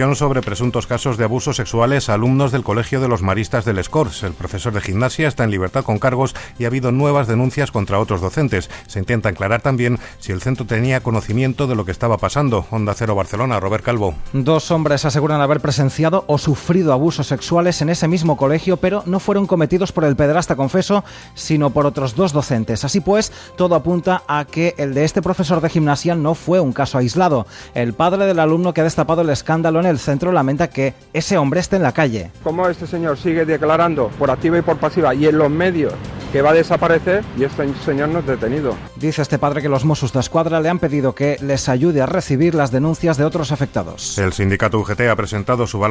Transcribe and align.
sobre 0.00 0.40
presuntos 0.40 0.86
casos 0.86 1.18
de 1.18 1.24
abusos 1.24 1.56
sexuales 1.56 2.08
a 2.08 2.14
alumnos 2.14 2.52
del 2.52 2.64
Colegio 2.64 3.02
de 3.02 3.08
los 3.08 3.20
Maristas 3.20 3.66
del 3.66 3.76
Escors. 3.76 4.22
El 4.22 4.32
profesor 4.32 4.72
de 4.72 4.80
gimnasia 4.80 5.28
está 5.28 5.44
en 5.44 5.50
libertad 5.50 5.84
con 5.84 5.98
cargos 5.98 6.34
y 6.58 6.64
ha 6.64 6.68
habido 6.68 6.90
nuevas 6.90 7.26
denuncias 7.26 7.70
contra 7.70 7.98
otros 7.98 8.22
docentes. 8.22 8.70
Se 8.86 8.98
intenta 8.98 9.28
aclarar 9.28 9.60
también 9.60 9.98
si 10.18 10.32
el 10.32 10.40
centro 10.40 10.64
tenía 10.64 11.02
conocimiento 11.02 11.66
de 11.66 11.74
lo 11.74 11.84
que 11.84 11.90
estaba 11.90 12.16
pasando. 12.16 12.64
Onda 12.70 12.94
Cero 12.94 13.14
Barcelona, 13.14 13.60
Robert 13.60 13.84
Calvo. 13.84 14.14
Dos 14.32 14.70
hombres 14.70 15.04
aseguran 15.04 15.42
haber 15.42 15.60
presenciado 15.60 16.24
o 16.28 16.38
sufrido 16.38 16.94
abusos 16.94 17.26
sexuales 17.26 17.82
en 17.82 17.90
ese 17.90 18.08
mismo 18.08 18.38
colegio, 18.38 18.78
pero 18.78 19.02
no 19.04 19.20
fueron 19.20 19.46
cometidos 19.46 19.92
por 19.92 20.04
el 20.04 20.16
pederasta 20.16 20.56
confeso, 20.56 21.04
sino 21.34 21.70
por 21.70 21.84
otros 21.84 22.16
dos 22.16 22.32
docentes. 22.32 22.86
Así 22.86 23.00
pues, 23.02 23.32
todo 23.54 23.74
apunta 23.74 24.22
a 24.26 24.46
que 24.46 24.74
el 24.78 24.94
de 24.94 25.04
este 25.04 25.20
profesor 25.20 25.60
de 25.60 25.68
gimnasia 25.68 26.14
no 26.14 26.34
fue 26.34 26.58
un 26.58 26.72
caso 26.72 26.96
aislado. 26.96 27.46
El 27.74 27.92
padre 27.92 28.24
del 28.24 28.38
alumno 28.38 28.72
que 28.72 28.80
ha 28.80 28.84
destapado 28.84 29.20
el 29.20 29.28
escándalo 29.28 29.80
en 29.80 29.89
el 29.90 29.98
centro 29.98 30.32
lamenta 30.32 30.70
que 30.70 30.94
ese 31.12 31.36
hombre 31.36 31.60
esté 31.60 31.76
en 31.76 31.82
la 31.82 31.92
calle. 31.92 32.30
Como 32.42 32.68
este 32.68 32.86
señor 32.86 33.18
sigue 33.18 33.44
declarando 33.44 34.08
por 34.18 34.30
activa 34.30 34.58
y 34.58 34.62
por 34.62 34.78
pasiva 34.78 35.14
y 35.14 35.26
en 35.26 35.36
los 35.36 35.50
medios 35.50 35.92
que 36.32 36.42
va 36.42 36.50
a 36.50 36.54
desaparecer 36.54 37.24
y 37.36 37.42
este 37.42 37.74
señor 37.84 38.08
no 38.08 38.20
es 38.20 38.26
detenido. 38.26 38.76
Dice 38.94 39.22
este 39.22 39.38
padre 39.38 39.62
que 39.62 39.68
los 39.68 39.84
Mossos 39.84 40.12
de 40.12 40.20
Escuadra 40.20 40.60
le 40.60 40.68
han 40.68 40.78
pedido 40.78 41.12
que 41.12 41.36
les 41.42 41.68
ayude 41.68 42.02
a 42.02 42.06
recibir 42.06 42.54
las 42.54 42.70
denuncias 42.70 43.16
de 43.16 43.24
otros 43.24 43.50
afectados. 43.50 44.16
El 44.16 44.32
sindicato 44.32 44.78
UGT 44.78 45.00
ha 45.10 45.16
presentado 45.16 45.66
su 45.66 45.80
balance 45.80 45.88